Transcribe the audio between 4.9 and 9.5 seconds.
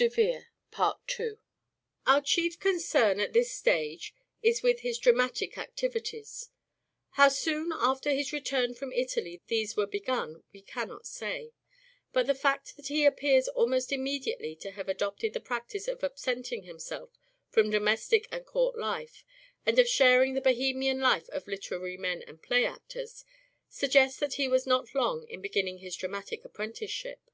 dramatic activities. activities. How soon after his return from Italy